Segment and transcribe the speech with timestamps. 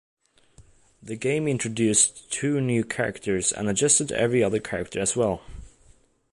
[1.03, 5.43] The game introduced two new characters and adjusted every other character as well.